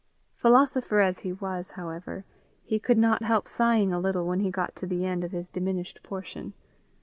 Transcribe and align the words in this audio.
Philosopher 0.33 0.99
as 1.01 1.19
he 1.19 1.31
was, 1.31 1.69
however, 1.75 2.25
he 2.63 2.79
could 2.79 2.97
not 2.97 3.21
help 3.21 3.47
sighing 3.47 3.93
a 3.93 3.99
little 3.99 4.25
when 4.25 4.39
he 4.39 4.49
got 4.49 4.75
to 4.77 4.87
the 4.87 5.05
end 5.05 5.23
of 5.23 5.29
his 5.29 5.47
diminished 5.47 6.01
portion. 6.01 6.53